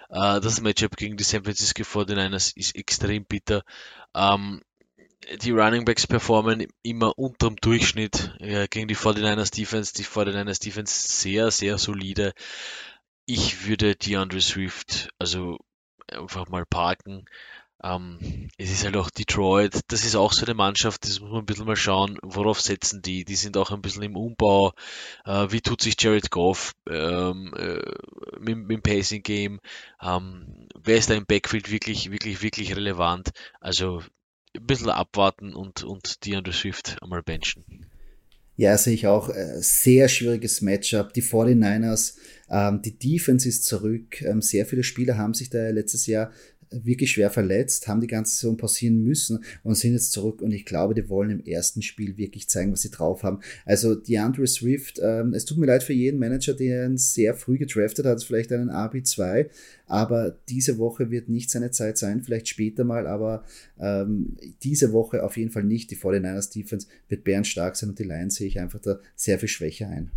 [0.08, 3.62] Äh, das Matchup gegen die San Francisco 49ers ist extrem bitter.
[4.14, 4.62] Ähm,
[5.42, 9.92] die Running Backs performen immer unterm Durchschnitt ja, gegen die 49ers Defense.
[9.94, 12.32] Die 49ers Defense sehr, sehr solide.
[13.26, 15.58] ich würde DeAndre Swift also
[16.08, 17.26] einfach mal parken.
[17.82, 21.40] Ähm, es ist halt auch Detroit, das ist auch so eine Mannschaft, das muss man
[21.40, 23.24] ein bisschen mal schauen, worauf setzen die.
[23.24, 24.72] Die sind auch ein bisschen im Umbau.
[25.24, 27.80] Äh, wie tut sich Jared Goff ähm, äh,
[28.38, 29.60] mit, mit, dem Pacing Game?
[30.02, 33.30] Ähm, wer ist da im Backfield wirklich, wirklich, wirklich relevant?
[33.60, 34.02] Also
[34.56, 37.86] ein bisschen abwarten und, und DeAndre Swift einmal benchen.
[38.60, 39.30] Ja, sehe ich auch.
[39.30, 41.14] Äh, sehr schwieriges Matchup.
[41.14, 42.16] Die 49ers,
[42.50, 44.20] ähm, die Defense ist zurück.
[44.20, 46.30] Ähm, sehr viele Spieler haben sich da letztes Jahr
[46.70, 50.64] wirklich schwer verletzt, haben die ganze Saison pausieren müssen und sind jetzt zurück und ich
[50.64, 53.40] glaube, die wollen im ersten Spiel wirklich zeigen, was sie drauf haben.
[53.64, 57.34] Also die Andre Swift, ähm, es tut mir leid für jeden Manager, der ihn sehr
[57.34, 59.48] früh gedraftet hat, vielleicht einen RB2,
[59.86, 63.44] aber diese Woche wird nicht seine Zeit sein, vielleicht später mal, aber
[63.78, 65.90] ähm, diese Woche auf jeden Fall nicht.
[65.90, 69.48] Die 49ers Defense wird bärenstark sein und die Lions sehe ich einfach da sehr viel
[69.48, 70.10] schwächer ein.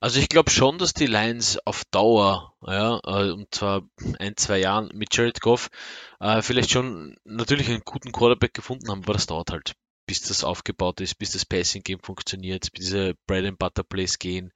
[0.00, 3.82] Also ich glaube schon, dass die Lions auf Dauer, ja, äh, und zwar
[4.18, 5.70] ein, zwei Jahren mit Jared Goff,
[6.18, 9.74] äh, vielleicht schon natürlich einen guten Quarterback gefunden haben, aber das dauert halt,
[10.06, 14.18] bis das aufgebaut ist, bis das Passing Game funktioniert, bis diese Bread and Butter Plays
[14.18, 14.52] gehen,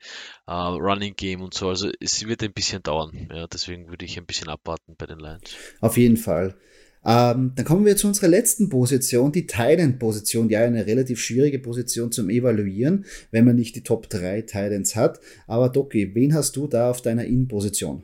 [0.46, 1.68] äh, Running Game und so.
[1.68, 3.28] Also es wird ein bisschen dauern.
[3.32, 5.54] Ja, deswegen würde ich ein bisschen abwarten bei den Lions.
[5.80, 6.58] Auf jeden Fall.
[7.06, 10.50] Ähm, dann kommen wir zu unserer letzten Position, die Titan-Position.
[10.50, 15.20] Ja, eine relativ schwierige Position zum Evaluieren, wenn man nicht die Top 3 Titans hat.
[15.46, 18.02] Aber Doki, wen hast du da auf deiner In-Position?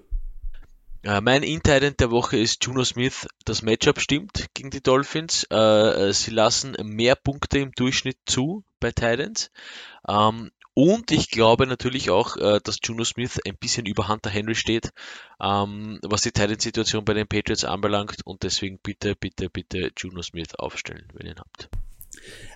[1.05, 3.27] Uh, mein In-Titan der Woche ist Juno Smith.
[3.45, 5.49] Das Matchup stimmt gegen die Dolphins.
[5.53, 9.51] Uh, sie lassen mehr Punkte im Durchschnitt zu bei Titans.
[10.07, 14.30] Um, ähm, und ich glaube natürlich auch, äh, dass Juno Smith ein bisschen über Hunter
[14.30, 14.90] Henry steht,
[15.40, 18.24] ähm, was die Titan-Situation bei den Patriots anbelangt.
[18.24, 21.68] Und deswegen bitte, bitte, bitte Juno Smith aufstellen, wenn ihr ihn habt.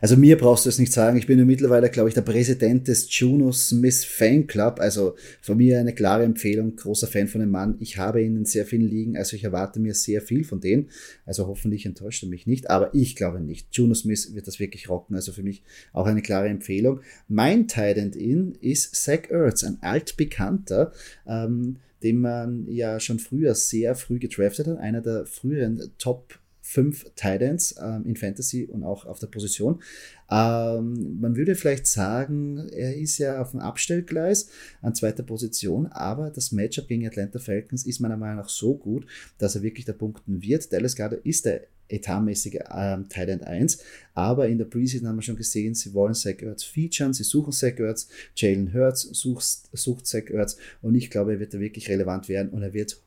[0.00, 1.16] Also mir brauchst du es nicht sagen.
[1.16, 4.78] Ich bin ja mittlerweile, glaube ich, der Präsident des Juno Smith Fan Club.
[4.80, 6.76] Also von mir eine klare Empfehlung.
[6.76, 7.76] Großer Fan von dem Mann.
[7.80, 9.16] Ich habe ihn in sehr vielen Ligen.
[9.16, 10.90] Also ich erwarte mir sehr viel von denen.
[11.24, 12.70] Also hoffentlich enttäuscht er mich nicht.
[12.70, 13.68] Aber ich glaube nicht.
[13.72, 15.16] Juno Smith wird das wirklich rocken.
[15.16, 17.00] Also für mich auch eine klare Empfehlung.
[17.28, 20.92] Mein Titan In ist Zach Ertz, ein altbekannter.
[21.26, 24.78] Ähm, den man ja schon früher sehr früh gedraftet hat.
[24.78, 29.80] Einer der früheren Top fünf Titans ähm, in Fantasy und auch auf der Position.
[30.28, 34.48] Ähm, man würde vielleicht sagen, er ist ja auf dem Abstellgleis
[34.82, 39.06] an zweiter Position, aber das Matchup gegen Atlanta Falcons ist meiner Meinung nach so gut,
[39.38, 40.72] dass er wirklich da punkten wird.
[40.72, 43.78] Dallas Garder ist der etatmäßige ähm, Thailand 1.
[44.14, 47.52] Aber in der Preseason haben wir schon gesehen, sie wollen Zach Ertz featuren, sie suchen
[47.52, 51.88] Zach Ertz, Jalen Hurts sucht, sucht Zach Ertz und ich glaube, er wird da wirklich
[51.88, 53.00] relevant werden und er wird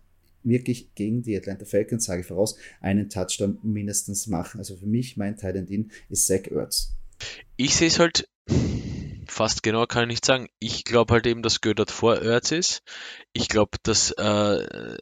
[0.44, 4.60] wirklich gegen die Atlanta Falcons, sage ich voraus, einen Touchdown mindestens machen.
[4.60, 6.94] Also für mich, mein Tight In ist Zach Ertz.
[7.58, 8.30] Ich sehe es halt
[9.28, 10.48] fast genau, kann ich nicht sagen.
[10.60, 12.84] Ich glaube halt eben, dass Gödert vor Ertz ist.
[13.34, 14.98] Ich glaube, dass, äh,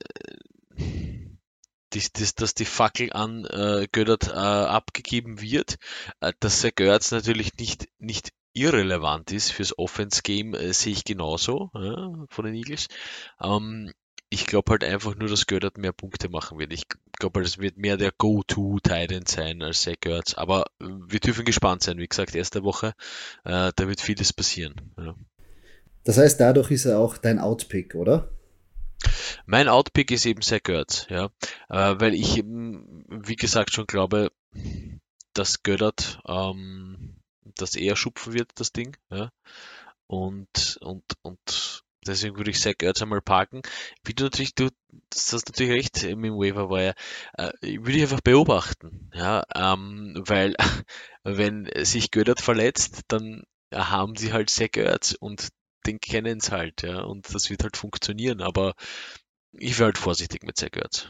[0.78, 5.78] die, dass, dass die Fackel an äh, Gödert äh, abgegeben wird.
[6.20, 11.70] Äh, dass Zach Ertz natürlich nicht, nicht irrelevant ist fürs Offense-Game, äh, sehe ich genauso
[11.74, 12.88] ja, von den Eagles.
[13.42, 13.92] Ähm,
[14.30, 16.74] ich glaube halt einfach nur, dass Göttert mehr Punkte machen wird.
[16.74, 16.84] Ich
[17.18, 20.34] glaube, halt, es wird mehr der Go-To-Titan sein als Zach Ertz.
[20.34, 21.98] Aber äh, wir dürfen gespannt sein.
[21.98, 22.94] Wie gesagt, erste Woche,
[23.46, 24.94] äh, da wird vieles passieren.
[24.98, 25.16] Ja.
[26.04, 28.32] Das heißt, dadurch ist er auch dein Outpick, oder?
[29.46, 31.30] Mein Outpick ist eben Zach Ertz, ja.
[31.70, 34.32] Äh, weil ich, wie gesagt, schon glaube,
[35.34, 37.18] dass Göttert ähm,
[37.56, 38.98] das eher schupfen wird, das Ding.
[39.10, 39.32] Ja.
[40.08, 43.62] Und, und, und Deswegen würde ich Zach Ertz einmal parken.
[44.04, 44.70] Wie du natürlich, du
[45.10, 46.96] das hast natürlich recht mit dem Waiver Wire,
[47.38, 49.12] äh, würde ich einfach beobachten.
[49.14, 50.56] Ja, ähm, weil
[51.24, 53.44] wenn sich Gödert verletzt, dann
[53.74, 55.50] haben sie halt Zach Ertz und
[55.86, 58.74] den kennen sie halt, ja, und das wird halt funktionieren, aber
[59.54, 61.08] ich wäre halt vorsichtig mit Zach Ertz.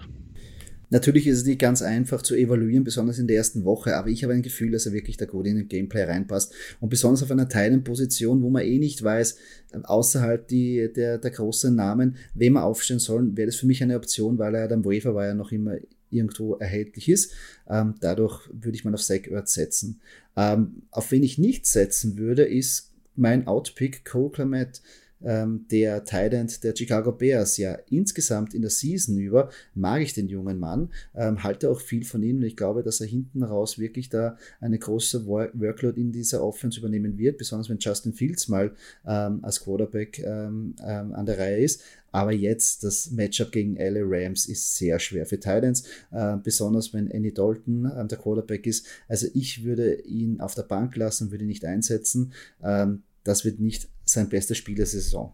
[0.90, 4.24] Natürlich ist es nicht ganz einfach zu evaluieren, besonders in der ersten Woche, aber ich
[4.24, 6.54] habe ein Gefühl, dass er wirklich da gut in den Gameplay reinpasst.
[6.80, 9.38] Und besonders auf einer Teilenposition, wo man eh nicht weiß,
[9.84, 13.98] außerhalb die, der, der großen Namen, wem er aufstellen soll, wäre das für mich eine
[13.98, 15.78] Option, weil er dann Wafer war ja noch immer
[16.10, 17.34] irgendwo erhältlich ist.
[17.70, 20.00] Ähm, dadurch würde ich mal auf Zach Ertz setzen.
[20.36, 24.84] Ähm, auf wen ich nicht setzen würde, ist mein Outpick Cole Clement ähm,
[25.20, 27.58] der Tight der Chicago Bears.
[27.58, 32.04] Ja, insgesamt in der Season über mag ich den jungen Mann, ähm, halte auch viel
[32.04, 36.12] von ihm und ich glaube, dass er hinten raus wirklich da eine große Workload in
[36.12, 38.74] dieser Offense übernehmen wird, besonders wenn Justin Fields mal
[39.06, 41.82] ähm, als Quarterback ähm, ähm, an der Reihe ist.
[42.12, 47.12] Aber jetzt das Matchup gegen LA Rams ist sehr schwer für Titans, äh, besonders wenn
[47.12, 48.88] Andy Dalton äh, der Quarterback ist.
[49.08, 52.34] Also ich würde ihn auf der Bank lassen, würde ihn nicht einsetzen.
[52.64, 55.34] Ähm, das wird nicht sein bestes Spiel der Saison.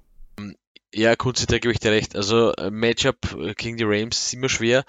[0.96, 2.16] Ja, Kunzi, da gebe ich dir recht.
[2.16, 4.84] Also äh, Matchup äh, gegen die Rams ist immer schwer.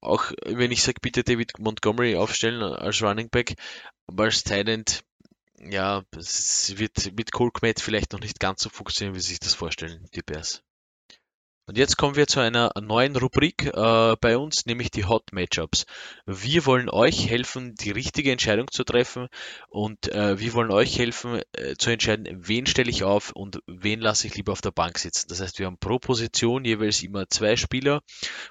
[0.00, 3.54] Auch wenn ich sage, bitte David Montgomery aufstellen als Running Back,
[4.06, 5.02] aber als Tight
[5.58, 9.54] ja, es wird mit Cole Kmet vielleicht noch nicht ganz so funktionieren, wie sich das
[9.54, 10.62] vorstellen, die Bears.
[11.68, 15.84] Und jetzt kommen wir zu einer neuen Rubrik äh, bei uns, nämlich die Hot Matchups.
[16.24, 19.26] Wir wollen euch helfen, die richtige Entscheidung zu treffen
[19.68, 24.00] und äh, wir wollen euch helfen äh, zu entscheiden, wen stelle ich auf und wen
[24.00, 25.26] lasse ich lieber auf der Bank sitzen.
[25.28, 28.00] Das heißt, wir haben pro Position jeweils immer zwei Spieler,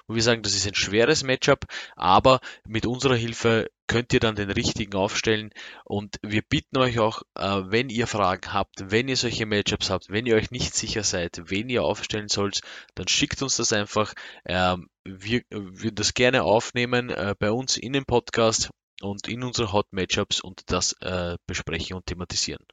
[0.06, 4.36] wo wir sagen, das ist ein schweres Matchup, aber mit unserer Hilfe könnt ihr dann
[4.36, 5.50] den richtigen aufstellen.
[5.84, 10.10] Und wir bitten euch auch, äh, wenn ihr Fragen habt, wenn ihr solche Matchups habt,
[10.10, 12.60] wenn ihr euch nicht sicher seid, wen ihr aufstellen sollt,
[12.94, 14.14] dann schickt uns das einfach.
[14.44, 18.70] Ähm, wir würden das gerne aufnehmen äh, bei uns in dem Podcast
[19.00, 22.64] und in unsere Hot Matchups und das äh, besprechen und thematisieren.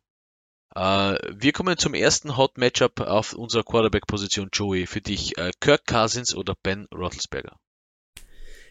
[0.76, 4.50] Wir kommen zum ersten Hot Matchup auf unserer Quarterback-Position.
[4.52, 7.60] Joey, für dich Kirk Cousins oder Ben Roethlisberger?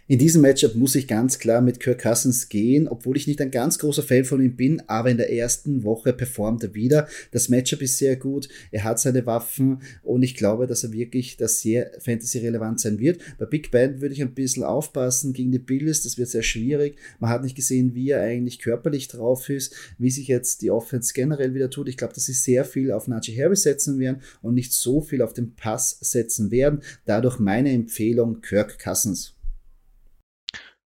[0.09, 3.53] In diesem Matchup muss ich ganz klar mit Kirk Cousins gehen, obwohl ich nicht ein
[3.53, 7.07] ganz großer Fan von ihm bin, aber in der ersten Woche performt er wieder.
[7.31, 11.37] Das Matchup ist sehr gut, er hat seine Waffen und ich glaube, dass er wirklich
[11.37, 13.21] das sehr fantasy-relevant sein wird.
[13.39, 16.97] Bei Big Band würde ich ein bisschen aufpassen gegen die Bills, das wird sehr schwierig.
[17.21, 21.13] Man hat nicht gesehen, wie er eigentlich körperlich drauf ist, wie sich jetzt die Offense
[21.15, 21.89] generell wieder tut.
[21.89, 25.23] Ich glaube, dass sie sehr viel auf Najee Harris setzen werden und nicht so viel
[25.23, 26.81] auf den Pass setzen werden.
[27.05, 29.37] Dadurch meine Empfehlung Kirk Cousins.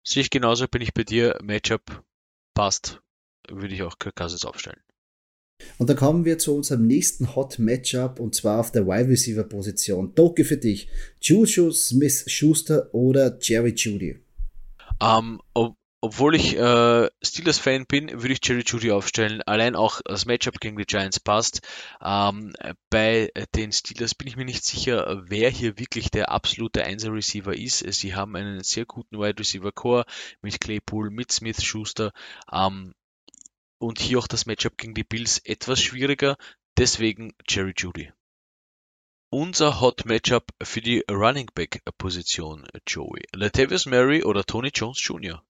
[0.06, 1.38] Sehe ich genauso, bin ich bei dir.
[1.42, 2.04] Matchup
[2.54, 3.02] passt,
[3.50, 4.82] würde ich auch Kirk Cousins aufstellen.
[5.78, 9.44] Und dann kommen wir zu unserem nächsten Hot Matchup und zwar auf der Wide Receiver
[9.44, 10.14] Position.
[10.14, 10.90] Doke für dich.
[11.22, 14.20] Juju Smith Schuster oder Jerry Judy?
[15.00, 19.42] Um, ähm, obwohl ich äh, Steelers-Fan bin, würde ich Jerry Judy aufstellen.
[19.44, 21.62] Allein auch das Matchup gegen die Giants passt.
[22.04, 22.54] Ähm,
[22.90, 27.86] bei den Steelers bin ich mir nicht sicher, wer hier wirklich der absolute Einser-Receiver ist.
[27.94, 30.04] Sie haben einen sehr guten Wide Receiver-Core
[30.42, 32.12] mit Claypool, mit Smith, Schuster.
[32.52, 32.94] Ähm,
[33.78, 36.36] und hier auch das Matchup gegen die Bills etwas schwieriger.
[36.78, 38.12] Deswegen Jerry Judy.
[39.30, 43.24] Unser Hot Matchup für die Running Back Position, Joey.
[43.34, 45.42] Latavius Murray oder Tony Jones Jr.?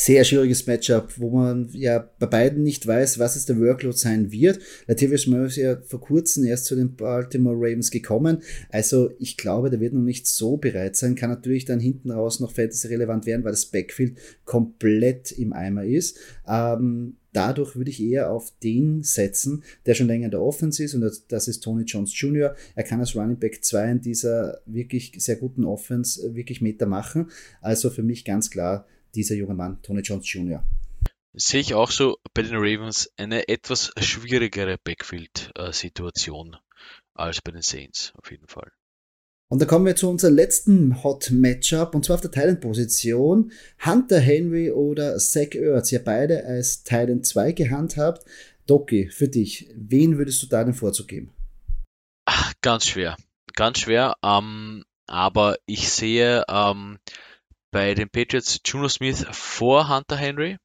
[0.00, 4.32] Sehr schwieriges Matchup, wo man ja bei beiden nicht weiß, was es der Workload sein
[4.32, 4.58] wird.
[4.86, 8.38] Latavius Murray ist ja vor kurzem erst zu den Baltimore Ravens gekommen.
[8.70, 11.16] Also ich glaube, der wird noch nicht so bereit sein.
[11.16, 15.84] Kann natürlich dann hinten raus noch fantasy relevant werden, weil das Backfield komplett im Eimer
[15.84, 16.18] ist.
[16.48, 20.94] Ähm, dadurch würde ich eher auf den setzen, der schon länger in der Offense ist
[20.94, 22.54] und das ist Tony Jones Jr.
[22.74, 27.30] Er kann als Running Back 2 in dieser wirklich sehr guten Offense wirklich Meter machen.
[27.60, 30.64] Also für mich ganz klar dieser junge Mann, Tony Jones Jr.
[31.32, 36.56] Sehe ich auch so bei den Ravens eine etwas schwierigere Backfield-Situation
[37.14, 38.72] als bei den Saints, auf jeden Fall.
[39.48, 43.50] Und da kommen wir zu unserem letzten Hot Matchup und zwar auf der Thailand-Position.
[43.84, 48.24] Hunter Henry oder Zach Ertz, ihr beide als Thailand 2 gehandhabt.
[48.66, 51.32] Doki, für dich, wen würdest du da den Vorzug geben?
[52.26, 53.16] Ach, ganz schwer,
[53.54, 54.14] ganz schwer.
[54.22, 56.98] Ähm, aber ich sehe ähm,
[57.70, 60.58] bei den Patriots Juno Smith vor Hunter Henry.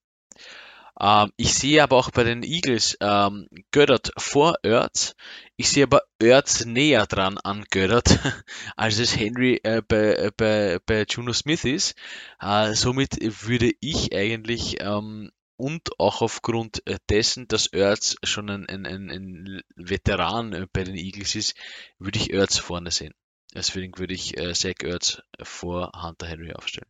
[0.99, 5.15] Ähm, ich sehe aber auch bei den Eagles ähm, Göttert vor Ertz.
[5.57, 8.07] Ich sehe aber Ertz näher dran an Göttert,
[8.75, 11.95] als es Henry äh, bei, äh, bei, bei Juno Smith ist.
[12.39, 18.67] Äh, somit würde ich eigentlich ähm, und auch aufgrund äh, dessen, dass Ertz schon ein,
[18.67, 21.55] ein, ein Veteran äh, bei den Eagles ist,
[21.97, 23.13] würde ich Ertz vorne sehen.
[23.53, 26.89] Deswegen würde ich äh, Zach Ertz vor Hunter Henry aufstellen.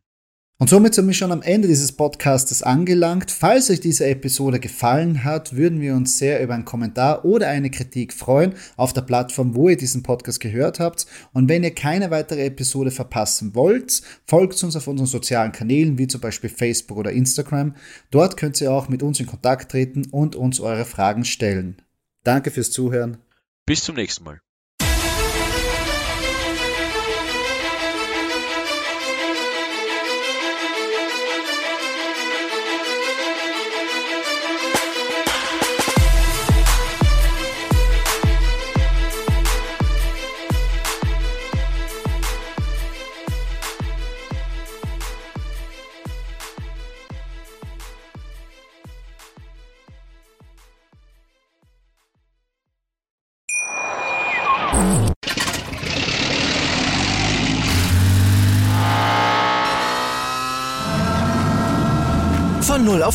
[0.58, 3.30] Und somit sind wir schon am Ende dieses Podcastes angelangt.
[3.30, 7.70] Falls euch diese Episode gefallen hat, würden wir uns sehr über einen Kommentar oder eine
[7.70, 11.06] Kritik freuen auf der Plattform, wo ihr diesen Podcast gehört habt.
[11.34, 16.06] Und wenn ihr keine weitere Episode verpassen wollt, folgt uns auf unseren sozialen Kanälen, wie
[16.06, 17.74] zum Beispiel Facebook oder Instagram.
[18.10, 21.82] Dort könnt ihr auch mit uns in Kontakt treten und uns eure Fragen stellen.
[22.24, 23.18] Danke fürs Zuhören.
[23.66, 24.45] Bis zum nächsten Mal.